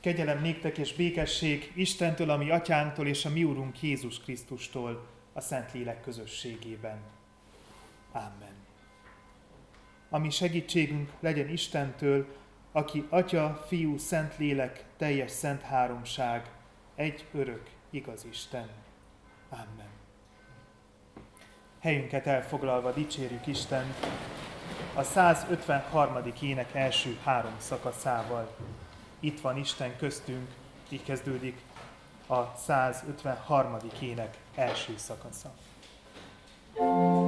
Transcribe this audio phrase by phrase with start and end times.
[0.00, 6.00] Kegyelem néktek és békesség Istentől, ami atyánktól és a mi úrunk Jézus Krisztustól a Szentlélek
[6.00, 6.98] közösségében.
[8.12, 8.54] Amen.
[10.10, 12.26] Ami segítségünk legyen Istentől,
[12.72, 16.50] aki Atya, Fiú, Szentlélek, teljes szent háromság,
[16.94, 18.68] egy örök, igaz Isten.
[19.48, 19.90] Amen.
[21.80, 23.94] Helyünket elfoglalva dicsérjük Isten
[24.94, 26.16] a 153.
[26.40, 28.56] ének első három szakaszával.
[29.20, 30.48] Itt van Isten köztünk,
[30.88, 31.60] így kezdődik
[32.26, 33.76] a 153.
[34.00, 35.52] ének első szakasza.
[36.76, 37.19] thank you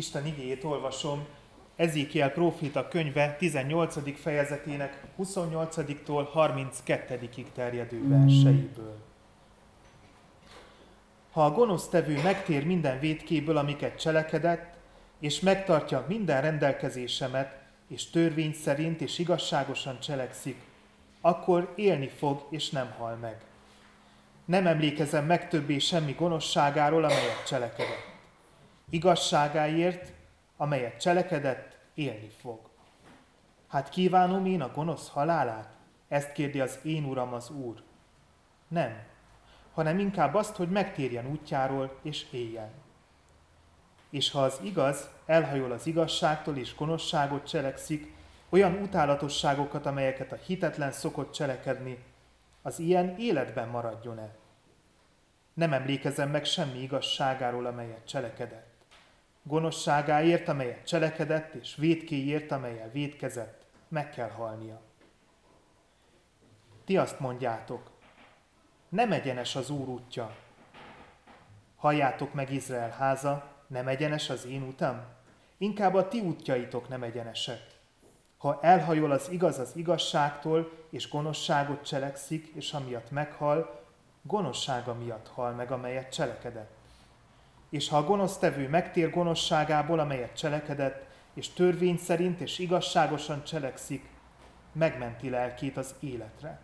[0.00, 1.26] Isten igéjét olvasom
[1.76, 4.20] Ezékiel próféta könyve 18.
[4.20, 8.96] fejezetének 28-tól 32-ig terjedő verseiből.
[11.30, 14.74] Ha a gonosztevő megtér minden védkéből, amiket cselekedett,
[15.18, 17.58] és megtartja minden rendelkezésemet,
[17.88, 20.56] és törvény szerint és igazságosan cselekszik,
[21.20, 23.40] akkor élni fog, és nem hal meg.
[24.44, 28.10] Nem emlékezem meg többé semmi gonoszságáról, amelyet cselekedett
[28.90, 30.12] igazságáért,
[30.56, 32.58] amelyet cselekedett, élni fog.
[33.68, 35.76] Hát kívánom én a gonosz halálát?
[36.08, 37.82] Ezt kérdi az én uram az Úr.
[38.68, 39.02] Nem,
[39.72, 42.70] hanem inkább azt, hogy megtérjen útjáról és éljen.
[44.10, 48.14] És ha az igaz elhajol az igazságtól és gonoszságot cselekszik,
[48.48, 52.04] olyan utálatosságokat, amelyeket a hitetlen szokott cselekedni,
[52.62, 54.34] az ilyen életben maradjon-e?
[55.54, 58.69] Nem emlékezem meg semmi igazságáról, amelyet cselekedett
[59.50, 64.80] gonoszságáért, amelyet cselekedett, és védkéért, amelyel védkezett, meg kell halnia.
[66.84, 67.90] Ti azt mondjátok,
[68.88, 70.36] nem egyenes az Úr útja.
[71.76, 75.00] Halljátok meg Izrael háza, nem egyenes az én utam?
[75.58, 77.60] Inkább a ti útjaitok nem egyenesek.
[78.38, 83.84] Ha elhajol az igaz az igazságtól, és gonoszságot cselekszik, és amiatt meghal,
[84.22, 86.79] gonoszsága miatt hal meg, amelyet cselekedett
[87.70, 94.08] és ha a gonosztevő megtér gonoszságából, amelyet cselekedett, és törvény szerint és igazságosan cselekszik,
[94.72, 96.60] megmenti lelkét az életre.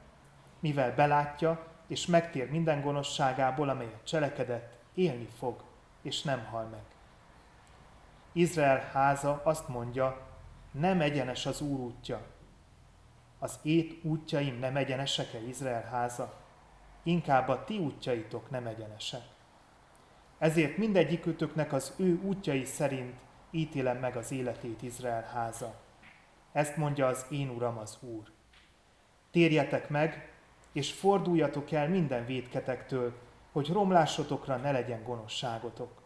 [0.60, 5.62] Mivel belátja, és megtér minden gonoszságából, amelyet cselekedett, élni fog,
[6.02, 6.82] és nem hal meg.
[8.32, 10.20] Izrael háza azt mondja,
[10.70, 12.20] nem egyenes az Úr útja.
[13.38, 16.34] Az ét útjaim nem egyenesek-e, Izrael háza?
[17.02, 19.35] Inkább a ti útjaitok nem egyenesek.
[20.38, 23.14] Ezért mindegyikőtöknek az ő útjai szerint
[23.50, 25.74] ítélem meg az életét Izrael háza.
[26.52, 28.22] Ezt mondja az én uram az Úr.
[29.30, 30.32] Térjetek meg,
[30.72, 33.14] és forduljatok el minden védketektől,
[33.52, 36.02] hogy romlásotokra ne legyen gonoszságotok.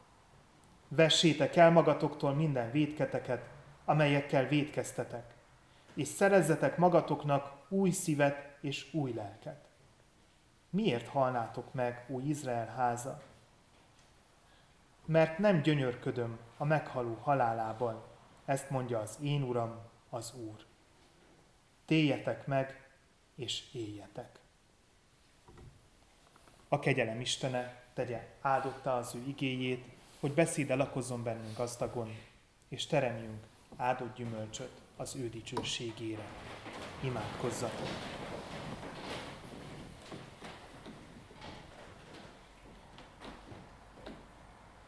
[0.88, 3.49] Vessétek el magatoktól minden védketeket,
[3.85, 5.35] amelyekkel védkeztetek,
[5.94, 9.69] és szerezzetek magatoknak új szívet és új lelket.
[10.71, 13.23] Miért halnátok meg, új Izrael háza?
[15.10, 18.02] Mert nem gyönyörködöm a meghaló halálában,
[18.44, 19.78] ezt mondja az én Uram,
[20.10, 20.64] az Úr.
[21.84, 22.88] Téljetek meg,
[23.34, 24.38] és éljetek.
[26.68, 29.84] A kegyelem Istene tegye áldotta az ő igéjét,
[30.20, 32.16] hogy beszéde lakozzon bennünk gazdagon,
[32.68, 33.44] és teremjünk
[33.76, 36.24] áldott gyümölcsöt az ő dicsőségére.
[37.00, 38.19] Imádkozzatok!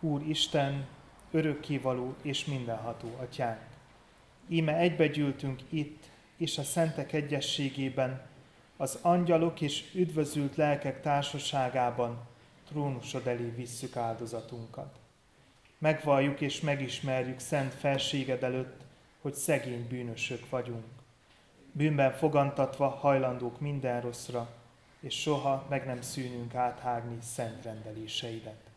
[0.05, 0.87] Úr Isten,
[1.31, 3.61] örökkévaló és mindenható atyánk.
[4.49, 6.05] Íme egybegyűltünk itt,
[6.37, 8.23] és a szentek egyességében,
[8.77, 12.21] az angyalok és üdvözült lelkek társaságában
[12.69, 14.99] trónusod elé visszük áldozatunkat.
[15.79, 18.81] Megvalljuk és megismerjük szent felséged előtt,
[19.21, 20.85] hogy szegény bűnösök vagyunk.
[21.73, 24.49] Bűnben fogantatva hajlandók minden rosszra,
[25.01, 28.72] és soha meg nem szűnünk áthágni szent rendeléseidet.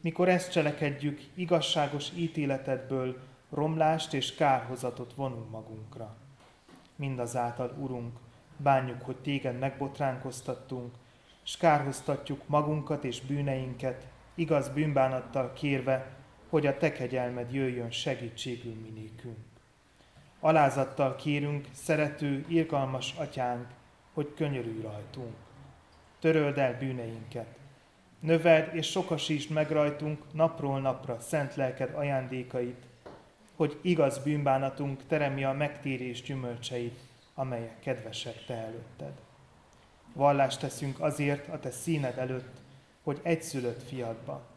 [0.00, 3.16] Mikor ezt cselekedjük, igazságos ítéletedből
[3.50, 6.16] romlást és kárhozatot vonunk magunkra.
[6.96, 8.18] Mindazáltal, Urunk,
[8.56, 10.94] bánjuk, hogy téged megbotránkoztattunk,
[11.44, 16.16] és kárhoztatjuk magunkat és bűneinket, igaz bűnbánattal kérve,
[16.48, 19.38] hogy a te kegyelmed jöjjön segítségül minékünk.
[20.40, 23.66] Alázattal kérünk, szerető, irgalmas atyánk,
[24.14, 25.34] hogy könyörülj rajtunk.
[26.18, 27.59] Töröld el bűneinket.
[28.20, 32.86] Növeld és sokasítsd meg rajtunk napról napra szent lelked ajándékait,
[33.56, 36.98] hogy igaz bűnbánatunk teremje a megtérés gyümölcseit,
[37.34, 39.12] amelyek kedvesek te előtted.
[40.12, 42.60] Vallást teszünk azért a te színed előtt,
[43.02, 44.48] hogy egyszülött fiadba,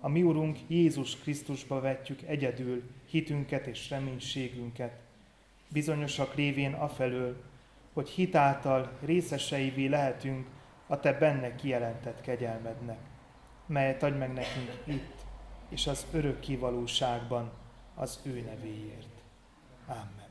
[0.00, 4.92] a mi Urunk Jézus Krisztusba vetjük egyedül hitünket és reménységünket,
[5.68, 7.42] bizonyosak révén afelől,
[7.92, 10.46] hogy hitáltal részeseivé lehetünk
[10.86, 12.98] a Te benne kijelentett kegyelmednek,
[13.72, 15.24] melyet adj meg nekünk itt,
[15.68, 17.50] és az örök kivalóságban
[17.94, 19.22] az ő nevéért.
[19.86, 20.30] Amen.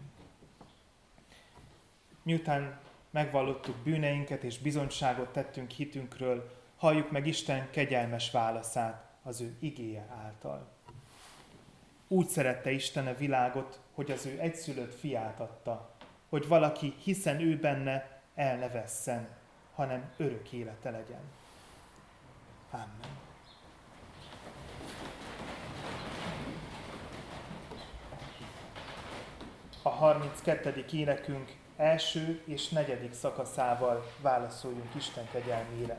[2.24, 2.80] Miután
[3.10, 10.68] megvallottuk bűneinket és bizonyságot tettünk hitünkről, halljuk meg Isten kegyelmes válaszát az ő igéje által.
[12.08, 15.96] Úgy szerette Isten a világot, hogy az ő egyszülött fiát adta,
[16.30, 19.28] hogy valaki, hiszen ő benne, el ne vesszen,
[19.76, 21.22] hanem örök élete legyen.
[22.72, 23.21] Amen.
[29.84, 30.86] A 32.
[30.92, 35.98] énekünk első és negyedik szakaszával válaszoljunk Isten kegyelmére.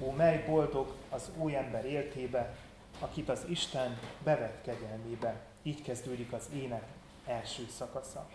[0.00, 2.54] Ó, mely boldog az új ember éltébe,
[2.98, 5.40] akit az Isten bevett kegyelmébe.
[5.62, 6.84] Így kezdődik az ének
[7.26, 8.26] első szakasza.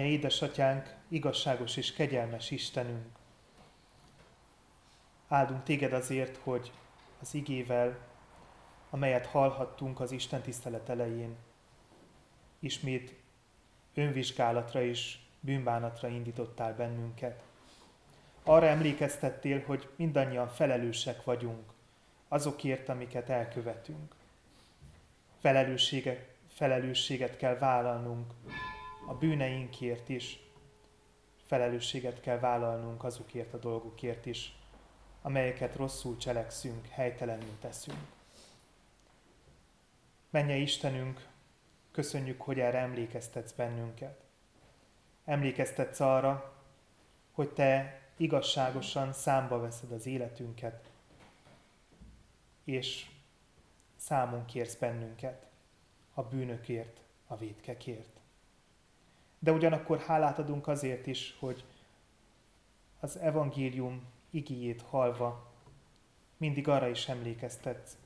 [0.00, 3.06] Menje édesatyánk, igazságos és kegyelmes Istenünk!
[5.28, 6.72] Áldunk téged azért, hogy
[7.20, 7.98] az igével,
[8.90, 11.36] amelyet hallhattunk az Isten tisztelet elején,
[12.58, 13.14] ismét
[13.94, 17.42] önvizsgálatra és bűnbánatra indítottál bennünket.
[18.42, 21.72] Arra emlékeztettél, hogy mindannyian felelősek vagyunk
[22.28, 24.14] azokért, amiket elkövetünk.
[25.40, 28.32] Felelősséget, felelősséget kell vállalnunk
[29.10, 30.40] a bűneinkért is,
[31.44, 34.58] felelősséget kell vállalnunk azokért a dolgokért is,
[35.22, 37.98] amelyeket rosszul cselekszünk, helytelenül teszünk.
[40.30, 41.28] Menje Istenünk,
[41.90, 44.20] köszönjük, hogy erre emlékeztetsz bennünket.
[45.24, 46.56] Emlékeztetsz arra,
[47.32, 50.90] hogy Te igazságosan számba veszed az életünket,
[52.64, 53.10] és
[53.96, 55.46] számon kérsz bennünket
[56.14, 58.19] a bűnökért, a védkekért.
[59.42, 61.64] De ugyanakkor hálát adunk azért is, hogy
[63.00, 65.52] az evangélium igéjét halva
[66.36, 67.96] mindig arra is emlékeztetsz,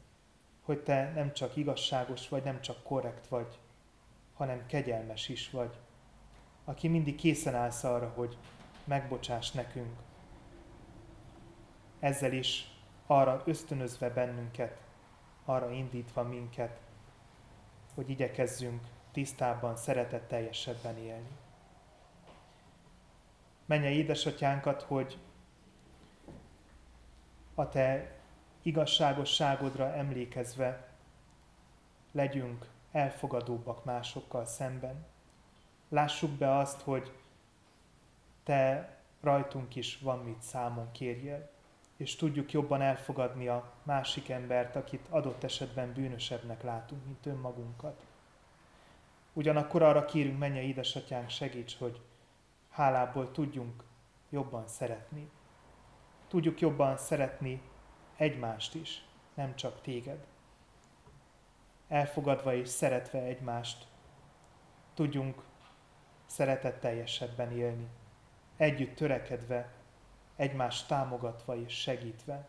[0.62, 3.58] hogy te nem csak igazságos vagy, nem csak korrekt vagy,
[4.34, 5.78] hanem kegyelmes is vagy,
[6.64, 8.36] aki mindig készen állsz arra, hogy
[8.84, 9.96] megbocsáss nekünk.
[12.00, 12.68] Ezzel is
[13.06, 14.80] arra ösztönözve bennünket,
[15.44, 16.80] arra indítva minket,
[17.94, 18.82] hogy igyekezzünk
[19.14, 21.30] tisztában, szeretetteljesebben élni.
[23.64, 25.18] Menje édesatyánkat, hogy
[27.54, 28.12] a te
[28.62, 30.88] igazságosságodra emlékezve
[32.12, 35.06] legyünk elfogadóbbak másokkal szemben.
[35.88, 37.12] Lássuk be azt, hogy
[38.42, 38.88] te
[39.20, 41.50] rajtunk is van mit számon kérjél,
[41.96, 48.00] és tudjuk jobban elfogadni a másik embert, akit adott esetben bűnösebbnek látunk, mint önmagunkat.
[49.36, 52.00] Ugyanakkor arra kérünk, menje édesatyánk, segíts, hogy
[52.70, 53.84] hálából tudjunk
[54.30, 55.30] jobban szeretni.
[56.28, 57.62] Tudjuk jobban szeretni
[58.16, 60.26] egymást is, nem csak téged.
[61.88, 63.86] Elfogadva és szeretve egymást,
[64.94, 65.42] tudjunk
[66.26, 67.88] szeretetteljesebben élni,
[68.56, 69.72] együtt törekedve,
[70.36, 72.48] egymást támogatva és segítve,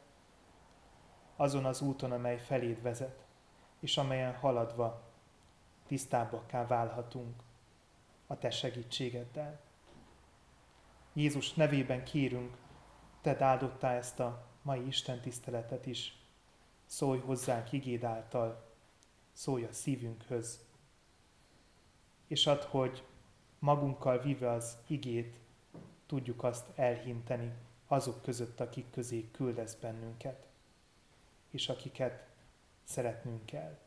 [1.35, 3.25] azon az úton, amely feléd vezet,
[3.79, 5.04] és amelyen haladva
[5.87, 7.43] tisztábbakká válhatunk
[8.27, 9.59] a Te segítségeddel.
[11.13, 12.57] Jézus nevében kérünk,
[13.21, 16.19] Te áldottál ezt a mai Isten tiszteletet is.
[16.85, 18.73] Szólj hozzánk igéd által,
[19.31, 20.65] szólj a szívünkhöz,
[22.27, 23.03] és add, hogy
[23.59, 25.39] magunkkal vive az igét,
[26.05, 27.53] tudjuk azt elhinteni
[27.87, 30.47] azok között, akik közé küldesz bennünket,
[31.49, 32.27] és akiket
[32.83, 33.77] szeretnünk kell,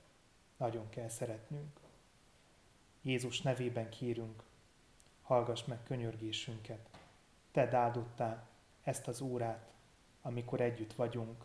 [0.57, 1.81] nagyon kell szeretnünk.
[3.03, 4.43] Jézus nevében kérünk,
[5.23, 6.89] hallgass meg könyörgésünket.
[7.51, 8.49] Te áldottál
[8.83, 9.73] ezt az órát,
[10.23, 11.45] amikor együtt vagyunk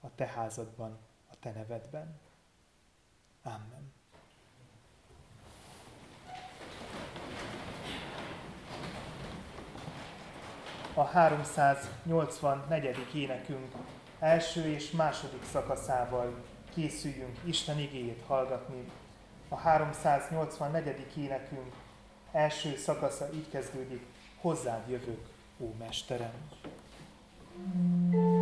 [0.00, 0.98] a Te házadban,
[1.30, 2.18] a Te nevedben.
[3.42, 3.92] Amen.
[10.94, 13.14] A 384.
[13.14, 13.74] énekünk
[14.18, 16.44] első és második szakaszával
[16.74, 18.84] készüljünk Isten igéjét hallgatni,
[19.52, 21.06] a 384.
[21.16, 21.74] énekünk
[22.32, 24.06] első szakasza így kezdődik,
[24.40, 25.28] hozzád jövök,
[25.60, 26.32] ó Mesterem.
[28.12, 28.39] thank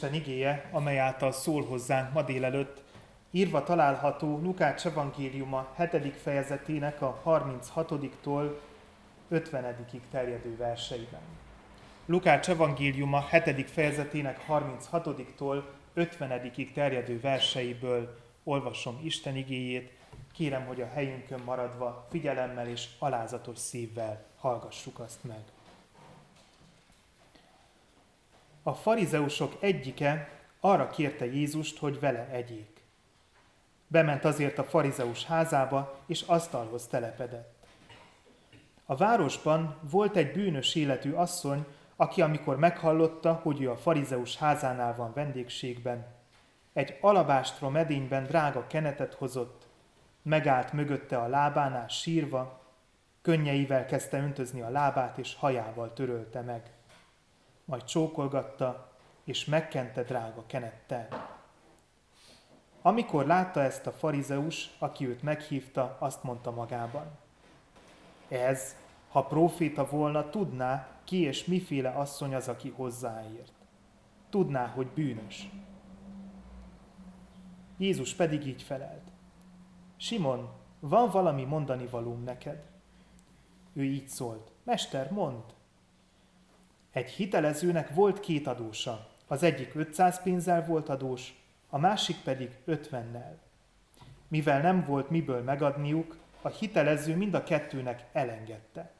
[0.00, 2.82] Isten igéje, amely által szól hozzánk ma délelőtt,
[3.30, 6.16] írva található Lukács evangéliuma 7.
[6.16, 8.50] fejezetének a 36-tól
[9.28, 11.20] 50 terjedő verseiben.
[12.06, 13.70] Lukács evangéliuma 7.
[13.70, 15.62] fejezetének 36-tól
[15.94, 19.92] 50 terjedő verseiből olvasom Isten igéjét,
[20.32, 25.42] kérem, hogy a helyünkön maradva figyelemmel és alázatos szívvel hallgassuk azt meg.
[28.70, 30.28] A farizeusok egyike
[30.60, 32.82] arra kérte Jézust, hogy vele egyék.
[33.86, 37.66] Bement azért a farizeus házába, és asztalhoz telepedett.
[38.86, 44.94] A városban volt egy bűnös életű asszony, aki amikor meghallotta, hogy ő a farizeus házánál
[44.94, 46.06] van vendégségben,
[46.72, 49.66] egy alabástra medényben drága kenetet hozott,
[50.22, 52.60] megállt mögötte a lábánál sírva,
[53.22, 56.79] könnyeivel kezdte öntözni a lábát, és hajával törölte meg.
[57.70, 58.92] Majd csókolgatta,
[59.24, 61.08] és megkente drága kenettel.
[62.82, 67.06] Amikor látta ezt a farizeus, aki őt meghívta, azt mondta magában.
[68.28, 68.76] Ez,
[69.10, 73.52] ha proféta volna, tudná, ki és miféle asszony az, aki hozzáért.
[74.30, 75.50] Tudná, hogy bűnös.
[77.76, 79.10] Jézus pedig így felelt.
[79.96, 80.48] Simon,
[80.80, 82.62] van valami mondani valóm neked?
[83.72, 84.52] Ő így szólt.
[84.64, 85.42] Mester, mond.
[86.92, 89.08] Egy hitelezőnek volt két adósa.
[89.26, 91.34] Az egyik 500 pénzzel volt adós,
[91.68, 93.34] a másik pedig 50-nel.
[94.28, 98.92] Mivel nem volt miből megadniuk, a hitelező mind a kettőnek elengedte.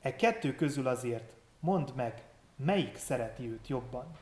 [0.00, 2.22] E kettő közül azért mondd meg,
[2.56, 4.16] melyik szereti őt jobban.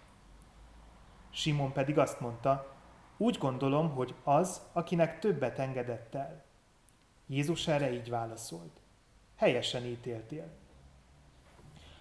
[1.31, 2.77] Simon pedig azt mondta,
[3.17, 6.45] úgy gondolom, hogy az, akinek többet engedett el.
[7.27, 8.81] Jézus erre így válaszolt.
[9.37, 10.51] Helyesen ítéltél.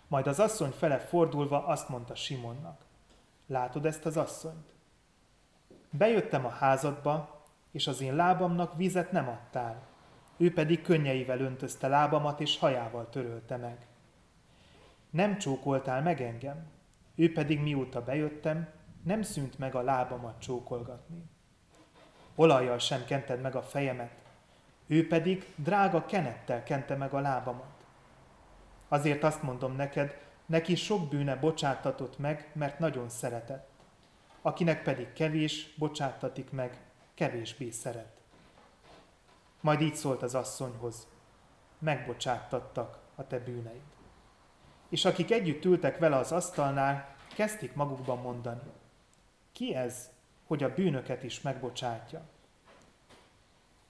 [0.10, 2.82] Majd az asszony fele fordulva azt mondta Simonnak.
[3.48, 4.74] Látod ezt az asszonyt?
[5.90, 9.88] Bejöttem a házadba, és az én lábamnak vizet nem adtál.
[10.38, 13.88] Ő pedig könnyeivel öntözte lábamat, és hajával törölte meg.
[15.10, 16.68] Nem csókoltál meg engem,
[17.16, 18.68] ő pedig mióta bejöttem,
[19.04, 21.24] nem szűnt meg a lábamat csókolgatni.
[22.36, 24.12] Olajjal sem kented meg a fejemet,
[24.88, 27.79] ő pedig drága kenettel kente meg a lábamat.
[28.90, 33.70] Azért azt mondom neked, neki sok bűne bocsáttatott meg, mert nagyon szeretett.
[34.42, 36.78] Akinek pedig kevés, bocsáttatik meg,
[37.14, 38.18] kevésbé szeret.
[39.62, 41.08] Majd így szólt az asszonyhoz,
[41.80, 43.82] megbocsáttattak a te bűneid.
[44.90, 48.72] És akik együtt ültek vele az asztalnál, kezdték magukban mondani,
[49.52, 50.10] ki ez,
[50.48, 52.22] hogy a bűnöket is megbocsátja?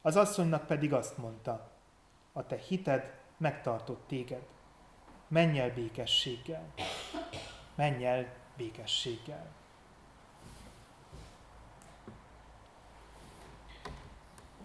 [0.01, 1.71] Az asszonynak pedig azt mondta,
[2.33, 4.41] a te hited megtartott téged.
[5.29, 6.73] Menj el békességgel.
[7.75, 9.47] Menj el békességgel.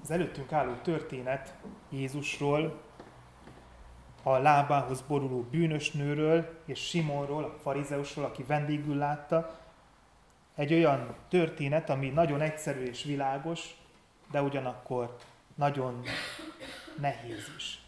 [0.03, 1.55] Az előttünk álló történet
[1.89, 2.83] Jézusról,
[4.23, 9.59] a lábához boruló bűnös nőről és Simonról, a farizeusról, aki vendégül látta,
[10.55, 13.77] egy olyan történet, ami nagyon egyszerű és világos,
[14.31, 15.17] de ugyanakkor
[15.55, 16.03] nagyon
[17.01, 17.84] nehéz is.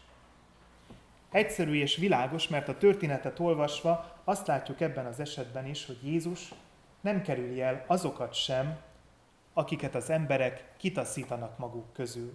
[1.31, 6.53] Egyszerű és világos, mert a történetet olvasva azt látjuk ebben az esetben is, hogy Jézus
[7.01, 8.77] nem kerüli el azokat sem,
[9.53, 12.33] akiket az emberek kitaszítanak maguk közül.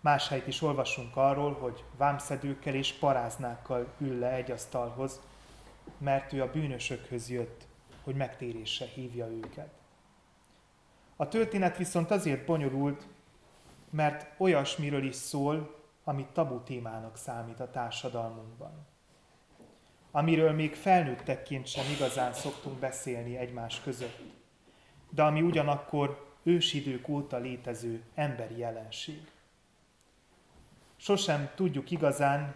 [0.00, 5.20] Más helyt is olvasunk arról, hogy vámszedőkkel és paráznákkal ül le egy asztalhoz,
[5.98, 7.66] mert ő a bűnösökhöz jött,
[8.04, 9.68] hogy megtérésre hívja őket.
[11.16, 13.06] A történet viszont azért bonyolult,
[13.90, 15.75] mert olyasmiről is szól,
[16.08, 18.86] ami tabu témának számít a társadalmunkban.
[20.10, 24.18] Amiről még felnőttekként sem igazán szoktunk beszélni egymás között,
[25.10, 29.30] de ami ugyanakkor ősidők óta létező emberi jelenség.
[30.96, 32.54] Sosem tudjuk igazán,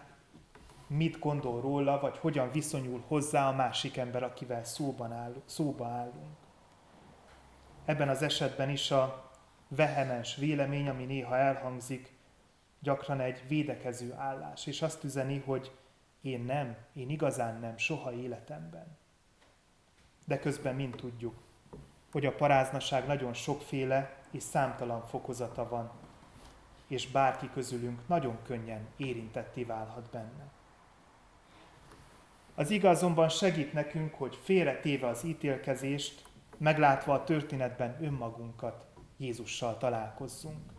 [0.87, 6.37] mit gondol róla, vagy hogyan viszonyul hozzá a másik ember, akivel szóban állunk, szóba állunk.
[7.85, 9.31] Ebben az esetben is a
[9.67, 12.10] vehemens vélemény, ami néha elhangzik,
[12.81, 15.71] gyakran egy védekező állás, és azt üzeni, hogy
[16.21, 18.97] én nem, én igazán nem, soha életemben.
[20.25, 21.33] De közben mind tudjuk,
[22.11, 25.91] hogy a paráznaság nagyon sokféle és számtalan fokozata van,
[26.87, 30.51] és bárki közülünk nagyon könnyen érintetté válhat benne.
[32.55, 36.23] Az igazonban segít nekünk, hogy félretéve az ítélkezést,
[36.57, 38.85] meglátva a történetben önmagunkat,
[39.17, 40.70] Jézussal találkozzunk.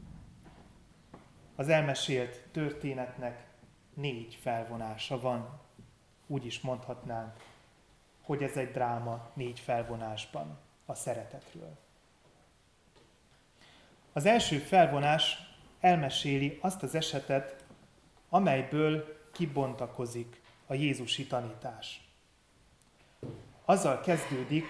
[1.57, 3.47] Az elmesélt történetnek
[3.95, 5.61] négy felvonása van,
[6.27, 7.51] úgy is mondhatnánk.
[8.23, 11.79] hogy ez egy dráma négy felvonásban a szeretetről.
[14.13, 15.37] Az első felvonás
[15.81, 17.65] elmeséli azt az esetet,
[18.29, 22.09] amelyből kibontakozik a Jézusi tanítás.
[23.65, 24.67] Azzal kezdődik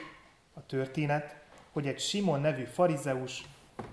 [0.54, 3.44] a történet, hogy egy Simon nevű farizeus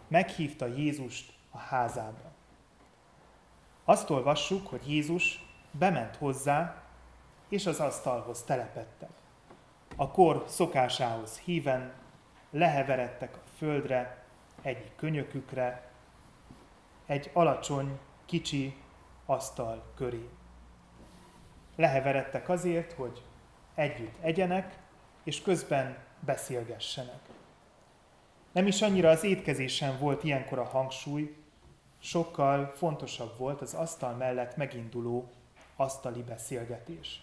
[0.08, 2.29] meghívta Jézust a házába.
[3.89, 6.84] Azt olvassuk, hogy Jézus bement hozzá,
[7.47, 9.10] és az asztalhoz telepettek.
[9.95, 11.93] A kor szokásához híven
[12.52, 14.23] leheveredtek a földre,
[14.62, 15.91] egyik könyökükre,
[17.06, 18.75] egy alacsony, kicsi
[19.25, 20.30] asztal köré.
[21.75, 23.23] Leheveredtek azért, hogy
[23.75, 24.78] együtt egyenek,
[25.23, 27.21] és közben beszélgessenek.
[28.52, 31.38] Nem is annyira az étkezésen volt ilyenkor a hangsúly,
[32.00, 35.30] sokkal fontosabb volt az asztal mellett meginduló
[35.76, 37.22] asztali beszélgetés.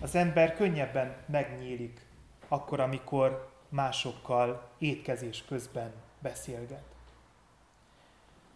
[0.00, 2.00] Az ember könnyebben megnyílik
[2.48, 6.84] akkor, amikor másokkal étkezés közben beszélget.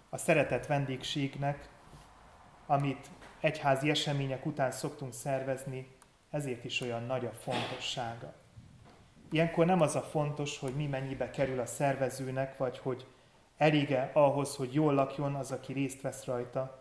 [0.09, 1.69] A szeretett vendégségnek,
[2.67, 3.11] amit
[3.41, 5.97] egyházi események után szoktunk szervezni,
[6.31, 8.35] ezért is olyan nagy a fontossága.
[9.31, 13.07] Ilyenkor nem az a fontos, hogy mi mennyibe kerül a szervezőnek, vagy hogy
[13.59, 16.81] elége ahhoz, hogy jól lakjon az, aki részt vesz rajta,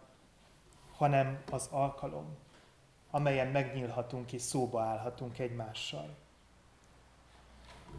[0.97, 2.37] hanem az alkalom,
[3.11, 6.15] amelyen megnyílhatunk és szóba állhatunk egymással.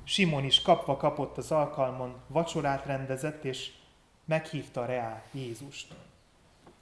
[0.04, 3.72] Simon is kapva kapott az alkalmon, vacsorát rendezett, és
[4.24, 5.94] meghívta reá Jézust.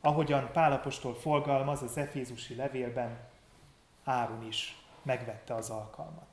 [0.00, 3.18] Ahogyan Pálapostól forgalmaz az Efézusi levélben,
[4.04, 6.26] Áron is megvette az alkalmat.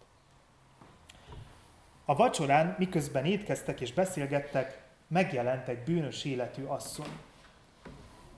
[2.05, 4.82] A vacsorán, miközben étkeztek és beszélgettek,
[5.13, 7.19] megjelent egy bűnös életű asszony.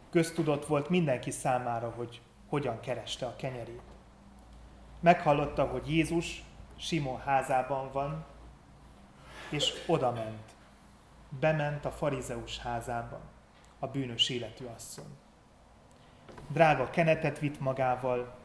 [0.09, 3.81] Köztudott volt mindenki számára, hogy hogyan kereste a kenyerét.
[4.99, 6.43] Meghallotta, hogy Jézus
[6.77, 8.25] Simon házában van,
[9.49, 10.53] és oda ment.
[11.39, 13.19] Bement a farizeus házába,
[13.79, 15.17] a bűnös életű asszony.
[16.47, 18.35] Drága kenetet vitt magával,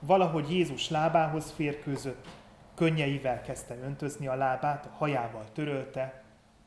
[0.00, 2.28] valahogy Jézus lábához férkőzött,
[2.74, 6.21] könnyeivel kezdte öntözni a lábát, hajával törölte,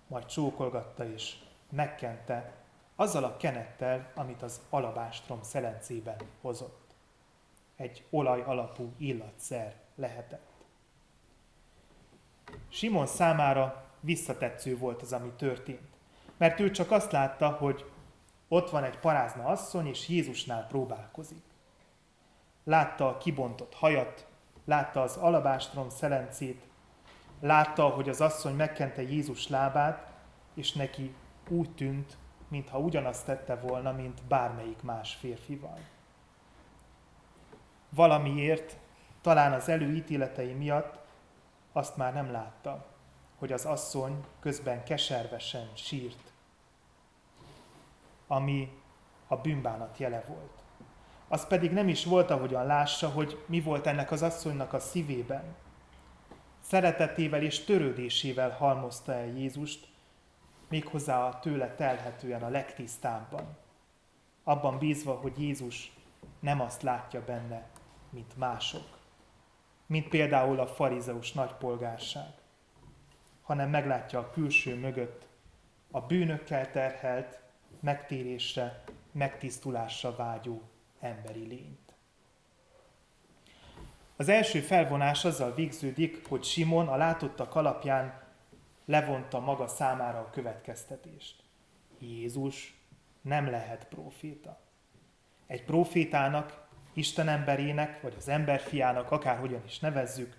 [0.07, 1.35] majd csókolgatta és
[1.69, 2.53] megkente,
[2.95, 6.93] azzal a kenettel, amit az alabástrom szelencében hozott.
[7.75, 10.53] Egy olaj alapú illatszer lehetett.
[12.69, 15.87] Simon számára visszatetsző volt az, ami történt.
[16.37, 17.91] Mert ő csak azt látta, hogy
[18.47, 21.43] ott van egy parázna asszony, és Jézusnál próbálkozik.
[22.63, 24.27] Látta a kibontott hajat,
[24.65, 26.61] látta az alabástrom szelencét,
[27.39, 30.11] látta, hogy az asszony megkente Jézus lábát,
[30.53, 31.15] és neki
[31.49, 32.17] úgy tűnt,
[32.47, 35.79] mintha ugyanazt tette volna, mint bármelyik más férfival.
[37.89, 38.77] Valamiért,
[39.21, 40.97] talán az előítéletei miatt
[41.71, 42.85] azt már nem látta,
[43.39, 46.31] hogy az asszony közben keservesen sírt,
[48.27, 48.81] ami
[49.27, 50.63] a bűnbánat jele volt.
[51.27, 55.55] Az pedig nem is volt, ahogyan lássa, hogy mi volt ennek az asszonynak a szívében.
[56.75, 59.87] Szeretetével és törődésével halmozta el Jézust,
[60.69, 63.57] méghozzá a tőle telhetően a legtisztábban.
[64.43, 65.91] Abban bízva, hogy Jézus
[66.39, 67.67] nem azt látja benne,
[68.09, 68.97] mint mások,
[69.85, 72.33] mint például a farizeus nagypolgárság,
[73.41, 75.27] hanem meglátja a külső mögött
[75.91, 77.39] a bűnökkel terhelt,
[77.79, 80.61] megtérésre, megtisztulásra vágyó
[80.99, 81.84] emberi lényt.
[84.15, 88.21] Az első felvonás azzal végződik, hogy Simon a látottak alapján
[88.85, 91.43] levonta maga számára a következtetést.
[91.99, 92.75] Jézus
[93.21, 94.59] nem lehet próféta.
[95.47, 100.37] Egy profétának, Isten emberének, vagy az emberfiának, akárhogyan is nevezzük,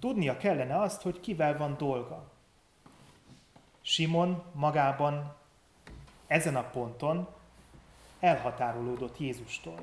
[0.00, 2.32] tudnia kellene azt, hogy kivel van dolga.
[3.80, 5.34] Simon magában
[6.26, 7.28] ezen a ponton
[8.20, 9.80] elhatárolódott Jézustól.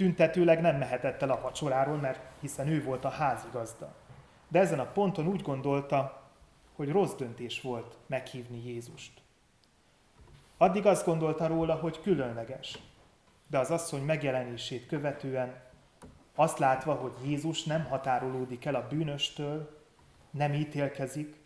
[0.00, 3.94] Tüntetőleg nem mehetett el a vacsoráról, mert hiszen ő volt a házigazda.
[4.48, 6.22] De ezen a ponton úgy gondolta,
[6.76, 9.20] hogy rossz döntés volt meghívni Jézust.
[10.56, 12.78] Addig azt gondolta róla, hogy különleges,
[13.46, 15.62] de az asszony megjelenését követően
[16.34, 19.84] azt látva, hogy Jézus nem határolódik el a bűnöstől,
[20.30, 21.36] nem ítélkezik,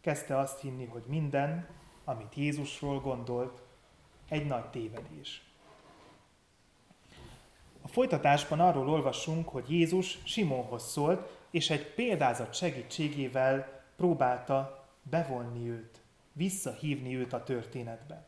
[0.00, 1.68] kezdte azt hinni, hogy minden,
[2.04, 3.62] amit Jézusról gondolt,
[4.28, 5.47] egy nagy tévedés.
[7.88, 16.00] A folytatásban arról olvasunk, hogy Jézus Simonhoz szólt, és egy példázat segítségével próbálta bevonni őt,
[16.32, 18.26] visszahívni őt a történetbe.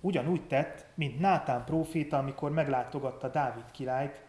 [0.00, 4.22] Ugyanúgy tett, mint Nátán próféta, amikor meglátogatta Dávid királyt,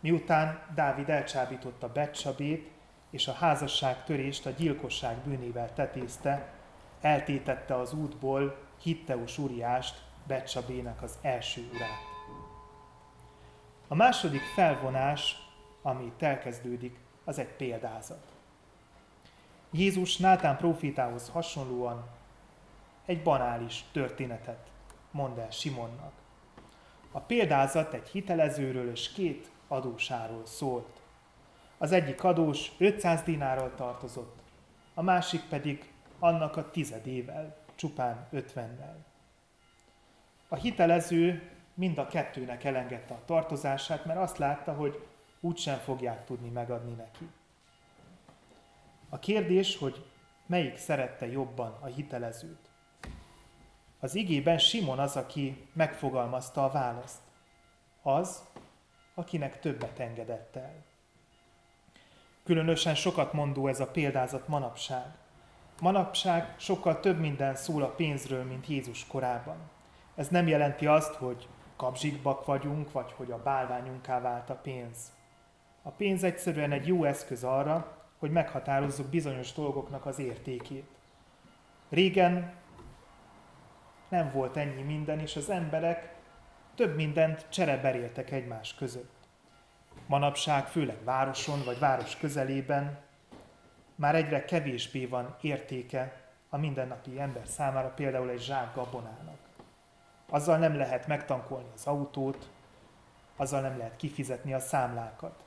[0.00, 2.70] Miután Dávid elcsábította Becsabét,
[3.10, 6.52] és a házasság törést a gyilkosság bűnével tetézte,
[7.00, 12.13] eltétette az útból Hitteus Uriást, Becsabének az első urát.
[13.94, 15.36] A második felvonás,
[15.82, 18.32] ami elkezdődik, az egy példázat.
[19.70, 22.06] Jézus Nátán profétához hasonlóan
[23.04, 24.70] egy banális történetet
[25.10, 26.12] mond el Simonnak.
[27.12, 31.00] A példázat egy hitelezőről és két adósáról szólt.
[31.78, 34.36] Az egyik adós 500 dinárral tartozott,
[34.94, 38.96] a másik pedig annak a tizedével, csupán 50-nel.
[40.48, 45.06] A hitelező mind a kettőnek elengedte a tartozását, mert azt látta, hogy
[45.40, 47.28] úgysem fogják tudni megadni neki.
[49.08, 50.04] A kérdés, hogy
[50.46, 52.70] melyik szerette jobban a hitelezőt.
[54.00, 57.20] Az igében Simon az, aki megfogalmazta a választ.
[58.02, 58.42] Az,
[59.14, 60.84] akinek többet engedett el.
[62.44, 65.06] Különösen sokat mondó ez a példázat manapság.
[65.80, 69.56] Manapság sokkal több minden szól a pénzről, mint Jézus korában.
[70.14, 75.12] Ez nem jelenti azt, hogy kapzsikbak vagyunk, vagy hogy a bálványunká vált a pénz.
[75.82, 80.88] A pénz egyszerűen egy jó eszköz arra, hogy meghatározzuk bizonyos dolgoknak az értékét.
[81.88, 82.52] Régen
[84.08, 86.14] nem volt ennyi minden, és az emberek
[86.74, 89.12] több mindent csereberéltek egymás között.
[90.06, 92.98] Manapság, főleg városon vagy város közelében
[93.94, 99.43] már egyre kevésbé van értéke a mindennapi ember számára például egy zsák gabonának.
[100.34, 102.50] Azzal nem lehet megtankolni az autót,
[103.36, 105.44] azzal nem lehet kifizetni a számlákat.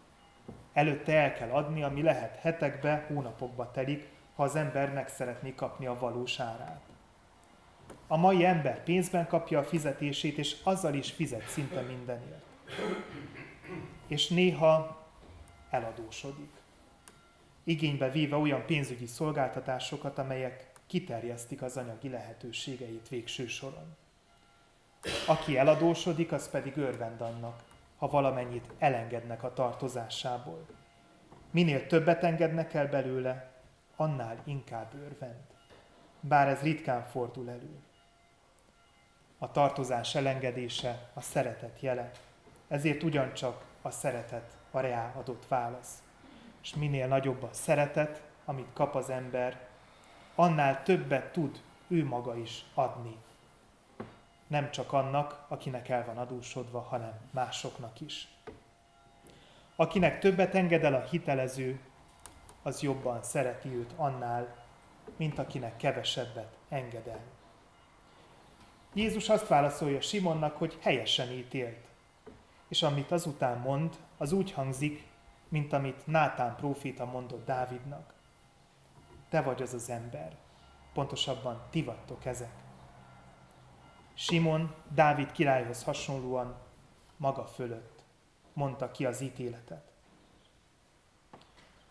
[0.74, 5.86] Előtte el kell adni, ami lehet hetekbe, hónapokba telik, ha az ember meg szeretné kapni
[5.86, 6.82] a valós árát.
[8.08, 12.46] A mai ember pénzben kapja a fizetését, és azzal is fizet szinte mindenért.
[14.08, 15.06] És néha
[15.70, 16.52] eladósodik.
[17.64, 23.96] Igénybe véve olyan pénzügyi szolgáltatásokat, amelyek kiterjesztik az anyagi lehetőségeit végső soron.
[25.28, 27.64] Aki eladósodik, az pedig örvend annak,
[27.98, 30.66] ha valamennyit elengednek a tartozásából.
[31.52, 33.52] Minél többet engednek el belőle,
[33.96, 35.44] annál inkább örvend.
[36.20, 37.80] Bár ez ritkán fordul elő.
[39.38, 42.12] A tartozás elengedése a szeretet jele,
[42.68, 46.04] ezért ugyancsak a szeretet a reá adott válasz.
[46.62, 49.68] És minél nagyobb a szeretet, amit kap az ember,
[50.36, 53.18] annál többet tud ő maga is adni
[54.48, 58.28] nem csak annak, akinek el van adósodva, hanem másoknak is.
[59.76, 61.80] Akinek többet enged el a hitelező,
[62.64, 64.56] az jobban szereti őt annál,
[65.16, 67.22] mint akinek kevesebbet enged el.
[68.94, 71.86] Jézus azt válaszolja Simonnak, hogy helyesen ítélt.
[72.68, 75.08] És amit azután mond, az úgy hangzik,
[75.50, 78.14] mint amit Nátán próféta mondott Dávidnak.
[79.30, 80.36] Te vagy az az ember.
[80.94, 82.67] Pontosabban ti vagytok ezek.
[84.20, 86.56] Simon Dávid királyhoz hasonlóan
[87.18, 88.04] maga fölött
[88.54, 89.92] mondta ki az ítéletet.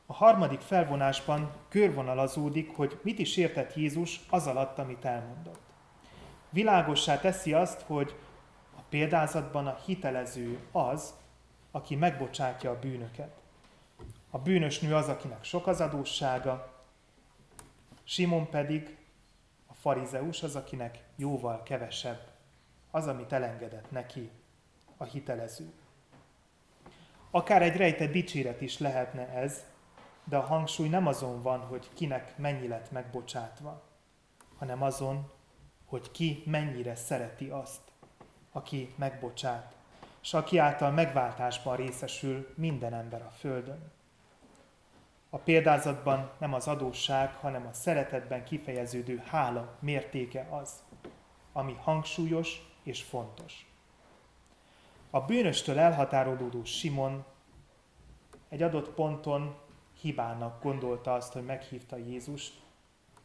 [0.06, 5.60] A harmadik felvonásban körvonalazódik, hogy mit is értett Jézus az alatt, amit elmondott.
[6.50, 8.16] Világossá teszi azt, hogy
[8.76, 11.14] a példázatban a hitelező az,
[11.70, 13.40] aki megbocsátja a bűnöket.
[14.30, 16.74] A bűnös nő az, akinek sok az adóssága,
[18.04, 18.95] Simon pedig
[19.86, 22.20] farizeus az, akinek jóval kevesebb
[22.90, 24.30] az, amit elengedett neki
[24.96, 25.72] a hitelező.
[27.30, 29.64] Akár egy rejtett dicséret is lehetne ez,
[30.24, 33.82] de a hangsúly nem azon van, hogy kinek mennyi lett megbocsátva,
[34.58, 35.30] hanem azon,
[35.84, 37.82] hogy ki mennyire szereti azt,
[38.52, 39.74] aki megbocsát,
[40.22, 43.92] és aki által megváltásban részesül minden ember a földön.
[45.36, 50.82] A példázatban nem az adósság, hanem a szeretetben kifejeződő hála mértéke az,
[51.52, 53.70] ami hangsúlyos és fontos.
[55.10, 57.24] A bűnöstől elhatárolódó Simon
[58.48, 59.56] egy adott ponton
[60.00, 62.62] hibának gondolta azt, hogy meghívta Jézust,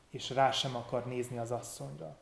[0.09, 2.17] és rá sem akar nézni az asszonyra.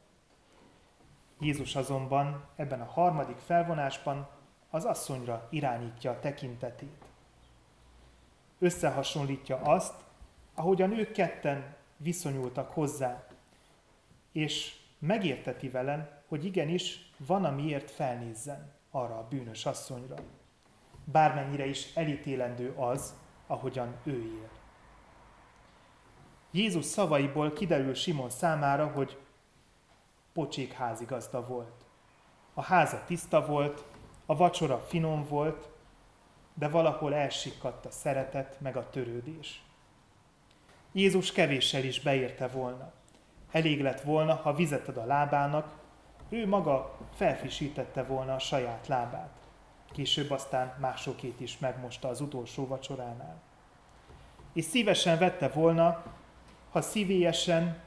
[1.39, 4.30] Jézus azonban ebben a harmadik felvonásban
[4.69, 7.08] az asszonyra irányítja a tekintetét
[8.59, 9.93] összehasonlítja azt,
[10.53, 13.27] ahogyan ők ketten viszonyultak hozzá,
[14.31, 20.15] és megérteti velem, hogy igenis van, amiért felnézzen arra a bűnös asszonyra.
[21.03, 23.13] Bármennyire is elítélendő az,
[23.47, 24.49] ahogyan ő él.
[26.51, 29.17] Jézus szavaiból kiderül Simon számára, hogy
[30.33, 31.85] pocsék házigazda volt.
[32.53, 33.85] A háza tiszta volt,
[34.25, 35.69] a vacsora finom volt,
[36.59, 39.63] de valahol elsikkadt a szeretet meg a törődés.
[40.91, 42.91] Jézus kevéssel is beérte volna.
[43.51, 45.77] Elég lett volna, ha vizet ad a lábának,
[46.29, 49.29] ő maga felfisítette volna a saját lábát.
[49.91, 53.41] Később aztán másokét is megmosta az utolsó vacsoránál.
[54.53, 56.03] És szívesen vette volna,
[56.69, 57.81] ha szívélyesen,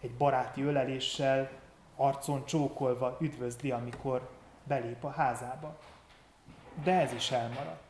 [0.00, 1.50] egy baráti öleléssel,
[1.96, 4.30] arcon csókolva üdvözli, amikor
[4.64, 5.78] belép a házába.
[6.84, 7.87] De ez is elmaradt.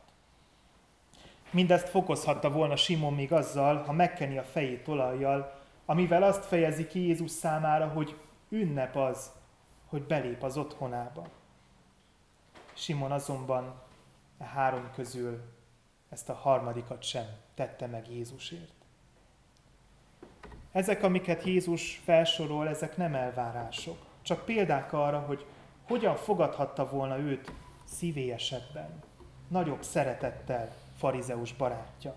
[1.51, 6.99] Mindezt fokozhatta volna Simon még azzal, ha megkeni a fejét olajjal, amivel azt fejezi ki
[6.99, 8.15] Jézus számára, hogy
[8.49, 9.31] ünnep az,
[9.87, 11.27] hogy belép az otthonába.
[12.73, 13.81] Simon azonban
[14.37, 15.41] a három közül
[16.09, 18.73] ezt a harmadikat sem tette meg Jézusért.
[20.71, 25.45] Ezek, amiket Jézus felsorol, ezek nem elvárások, csak példák arra, hogy
[25.87, 27.51] hogyan fogadhatta volna őt
[27.83, 29.03] szívélyesebben,
[29.47, 32.15] nagyobb szeretettel farizeus barátja.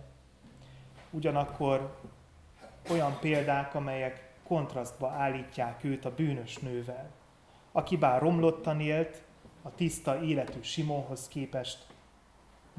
[1.11, 1.99] Ugyanakkor
[2.91, 7.11] olyan példák, amelyek kontrasztba állítják őt a bűnös nővel,
[7.73, 9.23] aki bár romlottan élt,
[9.63, 11.87] a tiszta életű Simonhoz képest,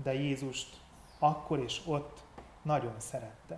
[0.04, 0.78] de Jézust
[1.20, 2.24] akkor és ott
[2.62, 3.58] nagyon szerette.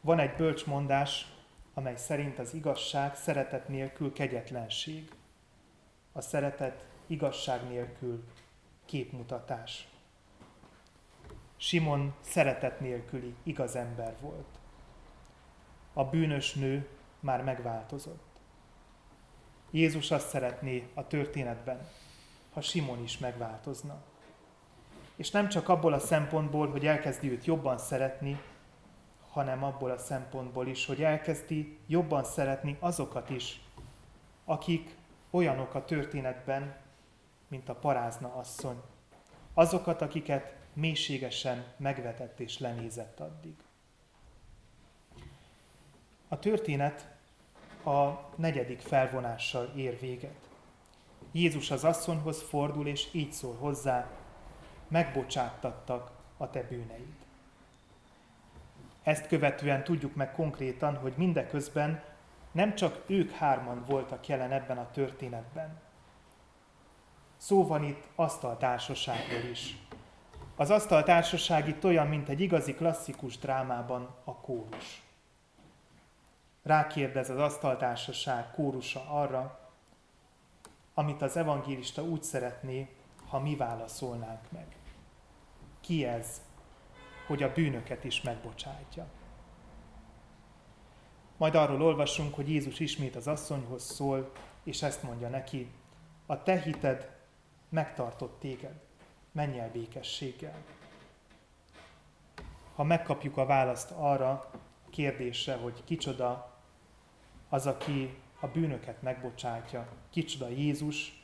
[0.00, 1.34] Van egy bölcsmondás,
[1.74, 5.10] amely szerint az igazság szeretet nélkül kegyetlenség,
[6.12, 8.24] a szeretet igazság nélkül
[8.84, 9.88] képmutatás.
[11.62, 14.58] Simon szeretet nélküli igaz ember volt.
[15.92, 16.88] A bűnös nő
[17.20, 18.24] már megváltozott.
[19.70, 21.88] Jézus azt szeretné a történetben,
[22.52, 24.02] ha Simon is megváltozna.
[25.16, 28.40] És nem csak abból a szempontból, hogy elkezdi őt jobban szeretni,
[29.30, 33.60] hanem abból a szempontból is, hogy elkezdi jobban szeretni azokat is,
[34.44, 34.96] akik
[35.30, 36.76] olyanok a történetben,
[37.48, 38.80] mint a parázna asszony.
[39.54, 43.54] Azokat, akiket mélységesen megvetett és lenézett addig.
[46.28, 47.06] A történet
[47.84, 50.48] a negyedik felvonással ér véget.
[51.32, 54.10] Jézus az asszonyhoz fordul, és így szól hozzá,
[54.88, 57.14] megbocsáttattak a te bűneid.
[59.02, 62.02] Ezt követően tudjuk meg konkrétan, hogy mindeközben
[62.52, 65.80] nem csak ők hárman voltak jelen ebben a történetben.
[67.36, 69.78] Szó van itt asztaltársaságról is.
[70.60, 75.02] Az asztaltársaság itt olyan, mint egy igazi klasszikus drámában a kórus.
[76.62, 79.70] Rákérdez az asztaltársaság kórusa arra,
[80.94, 82.88] amit az evangélista úgy szeretné,
[83.28, 84.76] ha mi válaszolnánk meg.
[85.80, 86.40] Ki ez,
[87.26, 89.06] hogy a bűnöket is megbocsátja?
[91.36, 94.32] Majd arról olvasunk, hogy Jézus ismét az asszonyhoz szól,
[94.62, 95.70] és ezt mondja neki,
[96.26, 97.10] a te hited
[97.68, 98.88] megtartott téged,
[99.32, 100.62] menj el békességgel.
[102.74, 104.50] Ha megkapjuk a választ arra
[104.90, 106.58] kérdésre, hogy kicsoda
[107.48, 111.22] az, aki a bűnöket megbocsátja, kicsoda Jézus,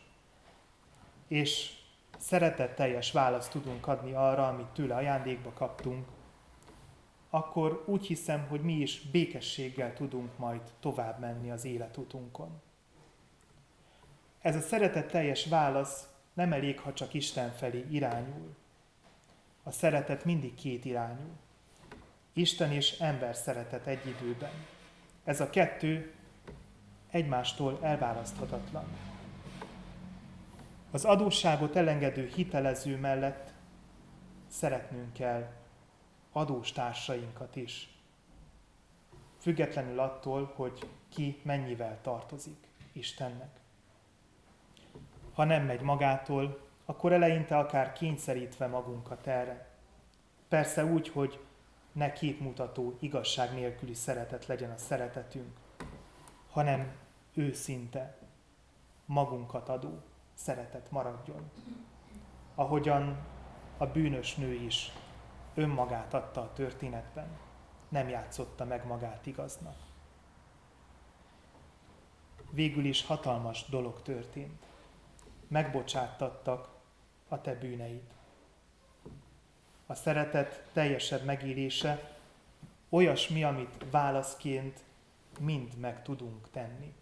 [1.28, 1.72] és
[2.18, 6.06] szeretetteljes választ tudunk adni arra, amit tőle ajándékba kaptunk,
[7.30, 12.60] akkor úgy hiszem, hogy mi is békességgel tudunk majd tovább menni az életutunkon.
[14.40, 18.54] Ez a szeretetteljes válasz nem elég, ha csak Isten felé irányul.
[19.62, 21.30] A szeretet mindig két irányú.
[22.32, 24.52] Isten és ember szeretet egy időben.
[25.24, 26.14] Ez a kettő
[27.10, 28.84] egymástól elválaszthatatlan.
[30.90, 33.52] Az adósságot elengedő hitelező mellett
[34.48, 35.52] szeretnünk kell
[36.32, 37.98] adóstársainkat is,
[39.38, 43.65] függetlenül attól, hogy ki mennyivel tartozik Istennek.
[45.36, 49.68] Ha nem megy magától, akkor eleinte akár kényszerítve magunkat erre.
[50.48, 51.44] Persze úgy, hogy
[51.92, 55.56] ne képmutató, igazság nélküli szeretet legyen a szeretetünk,
[56.50, 56.92] hanem
[57.34, 58.18] őszinte,
[59.04, 60.02] magunkat adó
[60.34, 61.50] szeretet maradjon.
[62.54, 63.16] Ahogyan
[63.76, 64.92] a bűnös nő is
[65.54, 67.28] önmagát adta a történetben,
[67.88, 69.76] nem játszotta meg magát igaznak.
[72.50, 74.65] Végül is hatalmas dolog történt.
[75.48, 76.68] Megbocsáttattak
[77.28, 78.02] a te bűneid.
[79.86, 82.16] A szeretet teljesebb megélése
[82.88, 84.80] olyasmi, amit válaszként
[85.40, 86.94] mind meg tudunk tenni.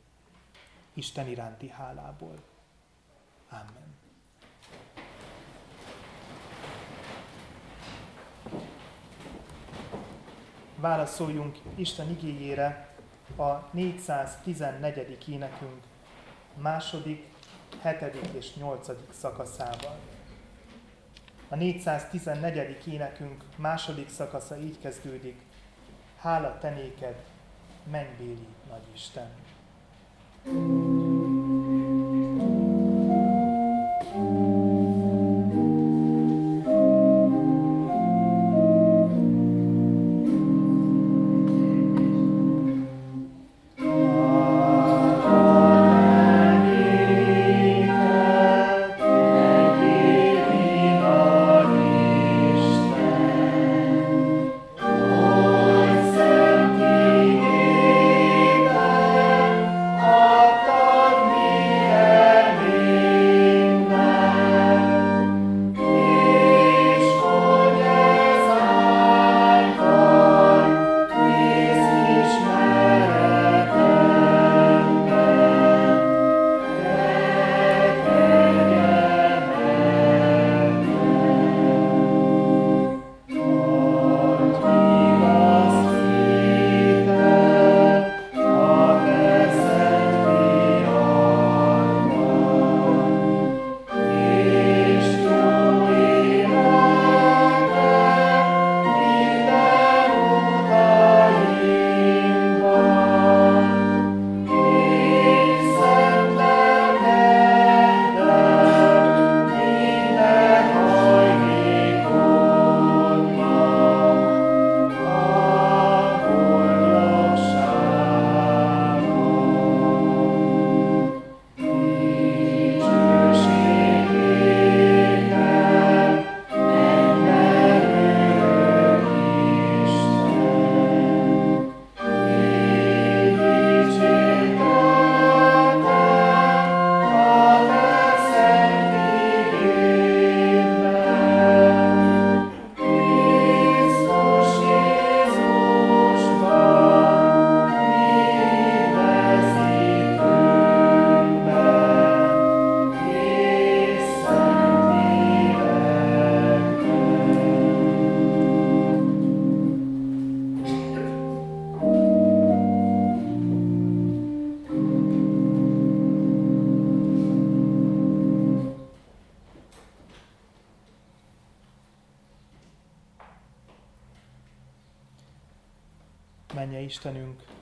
[0.92, 2.42] Isten iránti hálából.
[3.50, 3.94] Amen.
[10.76, 12.94] Válaszoljunk Isten igéjére
[13.36, 15.28] a 414.
[15.28, 15.82] énekünk
[16.54, 17.33] második,
[17.80, 19.96] hetedik és nyolcadik szakaszával.
[21.48, 22.86] A 414.
[22.86, 25.40] énekünk második szakasza így kezdődik.
[26.18, 27.14] Hála tenéked,
[27.90, 29.28] mennybéli nagyisten.
[30.44, 31.33] thank you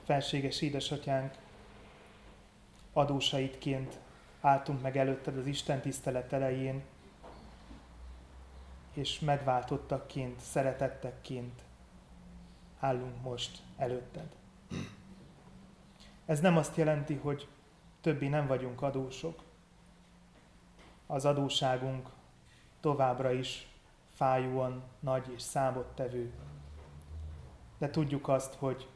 [0.03, 1.33] felséges édesatyánk,
[2.93, 3.99] adósaitként
[4.41, 6.83] álltunk meg előtted az Isten tisztelet elején,
[8.93, 11.61] és megváltottakként, szeretettekként
[12.79, 14.35] állunk most előtted.
[16.25, 17.47] Ez nem azt jelenti, hogy
[18.01, 19.43] többi nem vagyunk adósok.
[21.07, 22.09] Az adóságunk
[22.79, 23.67] továbbra is
[24.11, 26.31] fájóan nagy és számottevő.
[27.77, 28.87] De tudjuk azt, hogy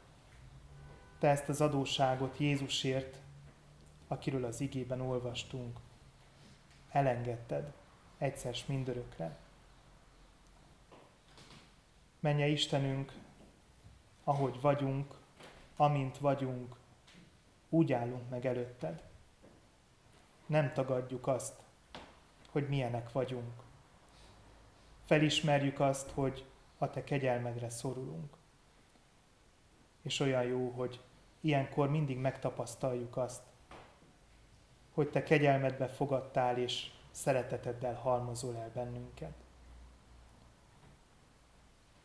[1.20, 3.18] te ezt az adósságot Jézusért,
[4.07, 5.80] akiről az igében olvastunk,
[6.89, 7.74] elengedted
[8.18, 9.38] egyszer mindörökre.
[12.20, 13.13] Menje Istenünk,
[14.24, 15.15] ahogy vagyunk,
[15.76, 16.76] amint vagyunk,
[17.70, 19.03] úgy állunk meg előtted.
[20.45, 21.61] Nem tagadjuk azt,
[22.49, 23.63] hogy milyenek vagyunk.
[25.05, 26.45] Felismerjük azt, hogy
[26.78, 28.36] a te kegyelmedre szorulunk.
[30.01, 30.99] És olyan jó, hogy
[31.41, 33.41] ilyenkor mindig megtapasztaljuk azt,
[34.93, 39.33] hogy te kegyelmedbe fogadtál, és szereteteddel halmozol el bennünket.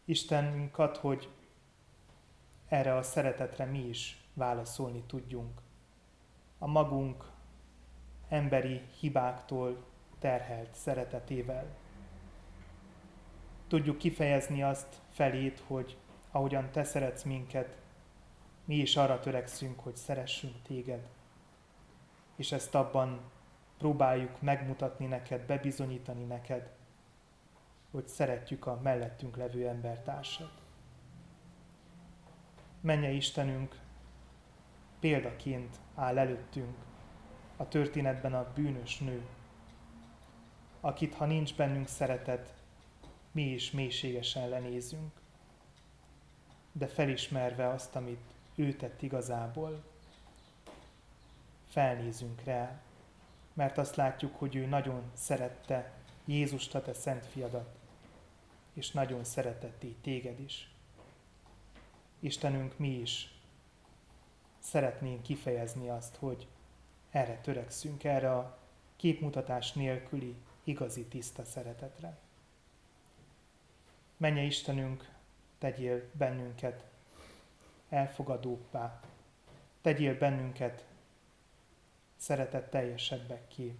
[0.04, 1.28] Istenünk ad, hogy
[2.68, 5.60] erre a szeretetre mi is válaszolni tudjunk.
[6.58, 7.30] A magunk
[8.28, 9.84] emberi hibáktól
[10.18, 11.66] terhelt szeretetével.
[13.68, 15.96] Tudjuk kifejezni azt felét, hogy
[16.30, 17.81] ahogyan te szeretsz minket,
[18.64, 21.08] mi is arra törekszünk, hogy szeressünk téged,
[22.36, 23.20] és ezt abban
[23.78, 26.70] próbáljuk megmutatni neked, bebizonyítani neked,
[27.90, 30.52] hogy szeretjük a mellettünk levő embertársat.
[32.80, 33.80] Menje Istenünk,
[35.00, 36.76] példaként áll előttünk
[37.56, 39.26] a történetben a bűnös nő,
[40.80, 42.54] akit, ha nincs bennünk szeretet,
[43.32, 45.12] mi is mélységesen lenézünk,
[46.72, 49.84] de felismerve azt, amit ő tett igazából.
[51.68, 52.80] Felnézünk rá,
[53.52, 55.92] mert azt látjuk, hogy ő nagyon szerette
[56.24, 57.78] Jézust, a te szent fiadat,
[58.72, 60.70] és nagyon szeretett így téged is.
[62.20, 63.34] Istenünk, mi is
[64.58, 66.46] szeretnénk kifejezni azt, hogy
[67.10, 68.58] erre törekszünk, erre a
[68.96, 72.18] képmutatás nélküli, igazi, tiszta szeretetre.
[74.16, 75.10] Menje Istenünk,
[75.58, 76.84] tegyél bennünket
[77.92, 79.00] elfogadóbbá,
[79.80, 80.84] tegyél bennünket
[82.16, 83.76] szeretet teljesebbek ki.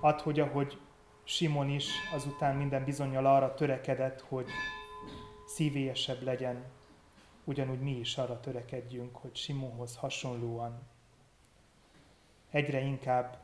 [0.00, 0.80] Add, hogy ahogy
[1.24, 4.48] Simon is azután minden bizonyal arra törekedett, hogy
[5.46, 6.64] szívélyesebb legyen,
[7.44, 10.82] ugyanúgy mi is arra törekedjünk, hogy Simonhoz hasonlóan
[12.50, 13.38] egyre inkább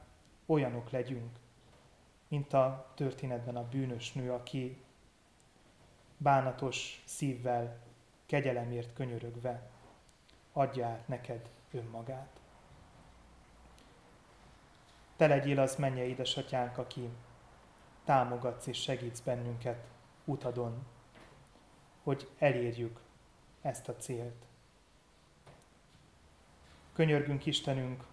[0.47, 1.39] olyanok legyünk,
[2.29, 4.83] mint a történetben a bűnös nő, aki
[6.17, 7.83] bánatos szívvel,
[8.27, 9.71] kegyelemért könyörögve
[10.53, 12.41] adja át neked önmagát.
[15.17, 17.09] Te legyél az menje édesatyánk, aki
[18.05, 19.85] támogatsz és segítsz bennünket
[20.25, 20.87] utadon,
[22.03, 23.01] hogy elérjük
[23.63, 24.45] ezt a célt.
[26.93, 28.05] Könyörgünk Istenünk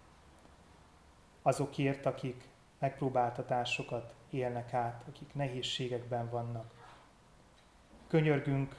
[1.42, 2.48] azokért, akik
[2.80, 6.74] megpróbáltatásokat élnek át, akik nehézségekben vannak.
[8.08, 8.76] Könyörgünk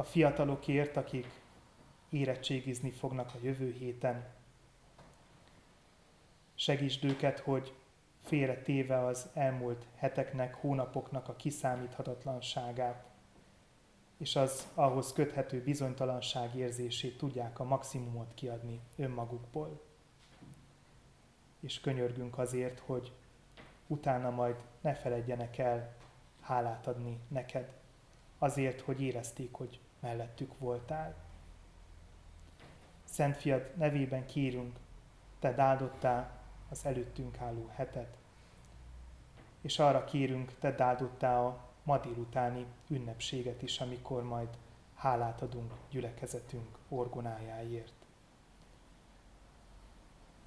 [0.00, 1.26] a fiatalokért, akik
[2.08, 4.28] érettségizni fognak a jövő héten.
[6.54, 7.74] Segítsd őket, hogy
[8.24, 13.04] félre téve az elmúlt heteknek, hónapoknak a kiszámíthatatlanságát,
[14.16, 19.82] és az ahhoz köthető bizonytalanság érzését tudják a maximumot kiadni önmagukból.
[21.60, 23.12] És könyörgünk azért, hogy
[23.86, 25.94] utána majd ne feledjenek el
[26.40, 27.72] hálát adni neked,
[28.38, 31.14] azért, hogy érezték, hogy mellettük voltál.
[33.04, 34.78] Szent Fiad nevében kérünk,
[35.38, 36.30] te áldottál
[36.68, 38.16] az előttünk álló hetet,
[39.60, 44.48] és arra kérünk, te áldottál a ma délutáni ünnepséget is, amikor majd
[44.94, 47.92] hálát adunk gyülekezetünk orgonájáért.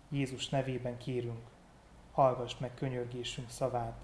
[0.09, 1.49] Jézus nevében kérünk,
[2.11, 3.97] hallgass meg könyörgésünk szavát,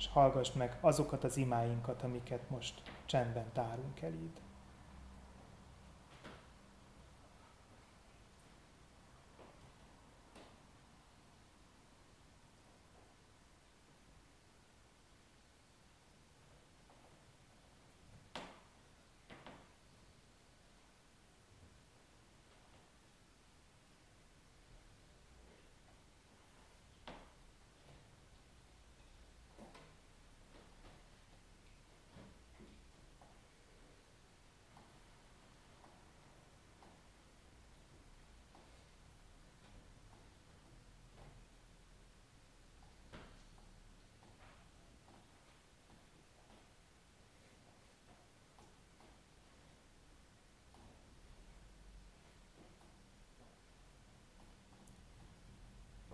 [0.00, 4.40] és hallgass meg azokat az imáinkat, amiket most csendben tárunk eléd.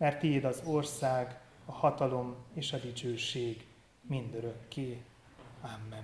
[0.00, 3.66] mert tiéd az ország, a hatalom és a dicsőség
[4.00, 5.02] mindörökké.
[5.60, 6.02] Amen.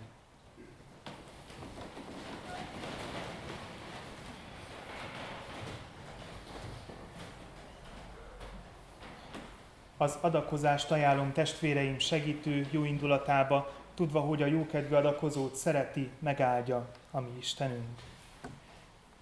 [9.97, 17.20] Az adakozást ajánlom testvéreim segítő jó indulatába, tudva, hogy a jókedvű adakozót szereti, megáldja a
[17.20, 18.03] mi Istenünk.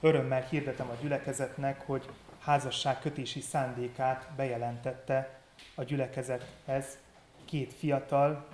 [0.01, 2.09] Örömmel hirdetem a gyülekezetnek, hogy
[2.45, 5.41] házasság kötési szándékát bejelentette
[5.75, 6.99] a gyülekezethez
[7.45, 8.47] két fiatal,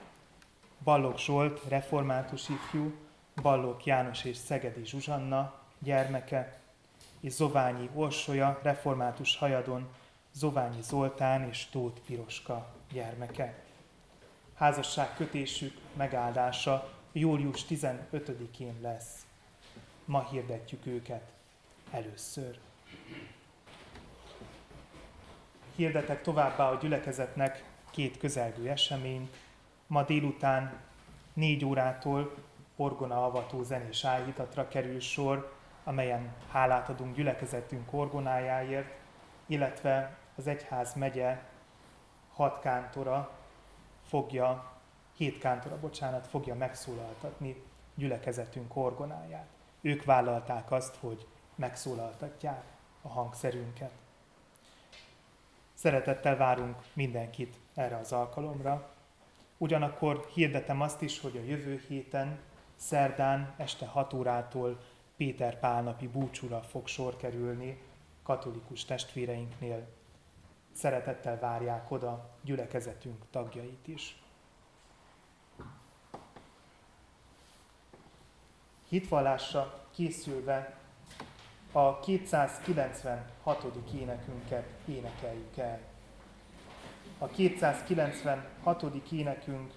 [0.84, 2.94] Ballok Zsolt, református ifjú,
[3.42, 6.58] Ballok János és Szegedi Zsuzsanna gyermeke,
[7.20, 9.88] és Zoványi Orsolya, református hajadon,
[10.32, 13.54] Zoványi Zoltán és Tóth Piroska gyermeke.
[14.54, 19.26] Házasság kötésük megáldása július 15-én lesz.
[20.04, 21.32] Ma hirdetjük őket
[21.90, 22.58] először
[25.80, 29.36] hirdetek továbbá a gyülekezetnek két közelgő eseményt.
[29.86, 30.72] Ma délután
[31.32, 32.34] négy órától
[32.76, 35.52] orgona avató zenés áhítatra kerül sor,
[35.84, 38.94] amelyen hálát adunk gyülekezetünk orgonájáért,
[39.46, 41.42] illetve az egyház megye
[42.32, 43.30] hat kántora
[44.08, 44.72] fogja,
[45.16, 47.62] hét kántora, bocsánat, fogja megszólaltatni
[47.94, 49.48] gyülekezetünk orgonáját.
[49.80, 52.62] Ők vállalták azt, hogy megszólaltatják
[53.02, 53.92] a hangszerünket.
[55.80, 58.94] Szeretettel várunk mindenkit erre az alkalomra.
[59.58, 62.38] Ugyanakkor hirdetem azt is, hogy a jövő héten,
[62.76, 64.80] szerdán este 6 órától
[65.16, 67.82] Péter Pálnapi búcsúra fog sor kerülni
[68.22, 69.88] katolikus testvéreinknél.
[70.72, 74.22] Szeretettel várják oda gyülekezetünk tagjait is.
[78.88, 80.79] Hitvallásra készülve
[81.72, 83.66] a 296.
[83.94, 85.78] énekünket énekeljük el.
[87.18, 88.84] A 296.
[89.10, 89.72] énekünk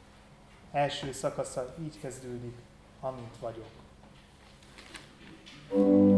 [0.72, 2.56] első szakasza így kezdődik,
[3.00, 3.68] amint vagyok.
[5.70, 6.13] thank you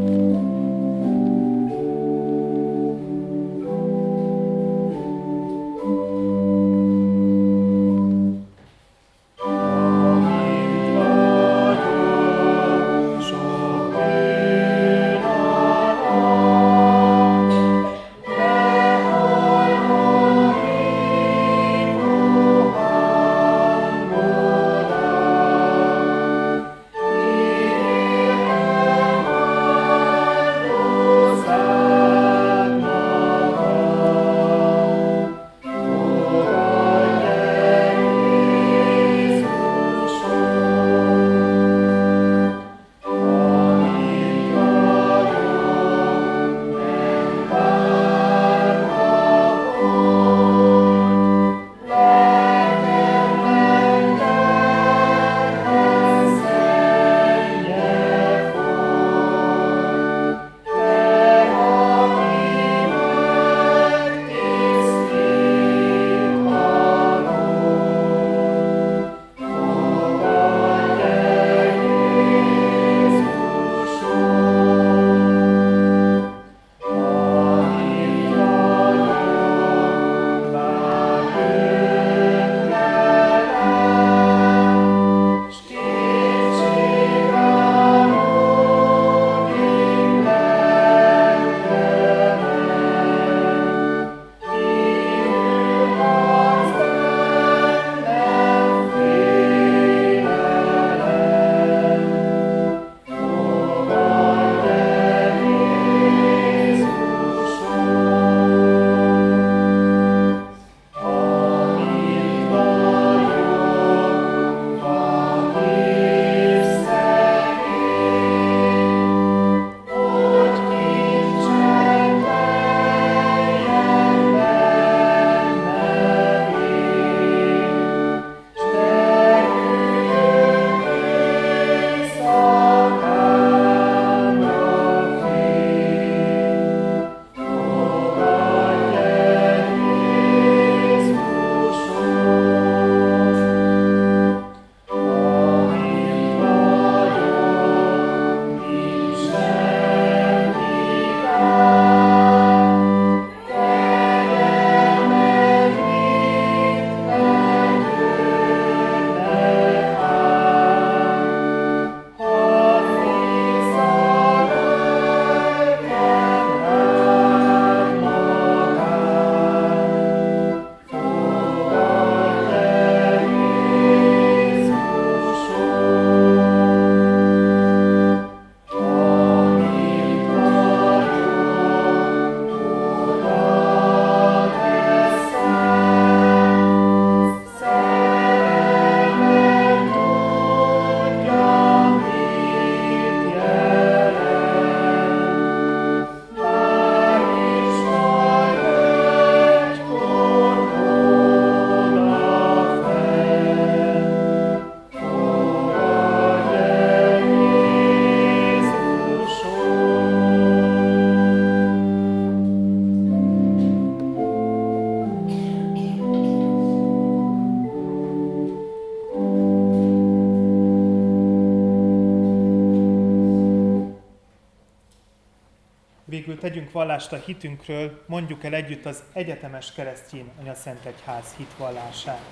[226.76, 232.24] tegyünk vallást a hitünkről, mondjuk el együtt az egyetemes keresztjén Anya Szent Egyház hitvallását.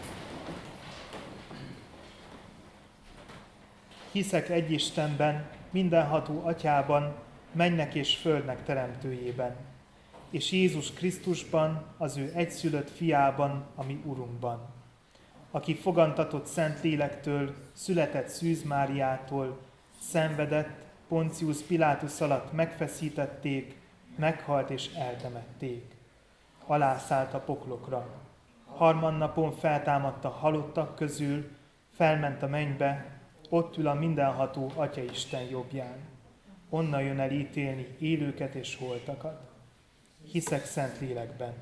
[4.13, 7.15] Hiszek egy Istenben, mindenható atyában,
[7.53, 9.57] mennek és földnek teremtőjében,
[10.31, 14.69] és Jézus Krisztusban, az ő egyszülött fiában, ami Urunkban,
[15.51, 19.59] aki fogantatott Szent Lélektől, született Szűz Máriától,
[20.01, 23.83] szenvedett, Poncius Pilátus alatt megfeszítették,
[24.17, 25.95] meghalt és eltemették.
[26.67, 28.07] Alászállt a poklokra.
[28.67, 31.51] harmadnapon feltámadta halottak közül,
[31.97, 33.07] felment a mennybe,
[33.49, 35.97] ott ül a mindenható Atya Isten jobbján.
[36.69, 39.51] Onnan jön el ítélni élőket és holtakat.
[40.31, 41.53] Hiszek szent lélekben.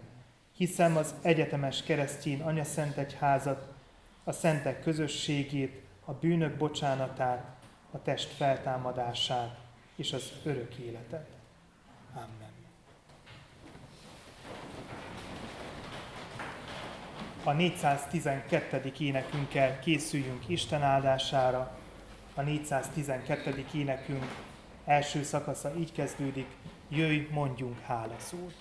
[0.56, 3.72] Hiszem az egyetemes keresztjén Anya Szent Egyházat,
[4.24, 7.56] a szentek közösségét, a bűnök bocsánatát,
[7.90, 9.58] a test feltámadását
[9.96, 11.28] és az örök életet.
[12.14, 12.41] Amen.
[17.44, 18.92] A 412.
[18.98, 21.78] énekünkkel készüljünk Isten áldására.
[22.34, 23.64] A 412.
[23.74, 24.24] énekünk
[24.84, 26.46] első szakasza így kezdődik,
[26.88, 28.54] jöjj, mondjunk hálaszót.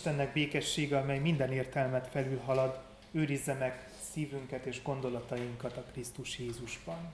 [0.00, 2.80] Istennek békessége, amely minden értelmet felülhalad,
[3.10, 7.12] őrizze meg szívünket és gondolatainkat a Krisztus Jézusban.